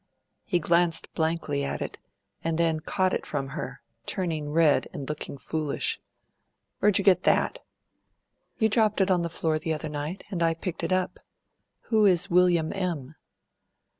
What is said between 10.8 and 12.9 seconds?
it up. Who is 'Wm.